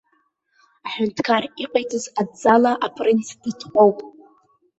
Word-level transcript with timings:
Аҳәынҭқар 0.85 1.43
иҟаиҵаз 1.63 2.05
адҵала 2.19 2.71
апринц 2.85 3.27
дытҟәоуп. 3.41 3.97